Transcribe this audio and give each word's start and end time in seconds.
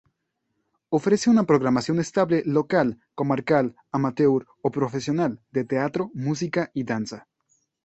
Ofrece 0.89 1.29
una 1.29 1.43
programación 1.43 1.99
estable 1.99 2.41
local, 2.47 2.97
comarcal, 3.13 3.75
amateur 3.91 4.47
o 4.65 4.67
profesional, 4.77 5.39
de 5.51 5.63
teatro, 5.63 6.09
música 6.15 6.71
y 6.73 6.85
danza. 6.85 7.27